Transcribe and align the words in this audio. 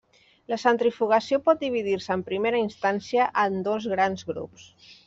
La 0.53 0.57
centrifugació 0.61 1.39
pot 1.49 1.61
dividir-se 1.65 2.17
en 2.17 2.25
primera 2.33 2.65
instància 2.65 3.31
en 3.47 3.65
dos 3.71 3.89
grans 3.97 4.31
grups: 4.35 4.71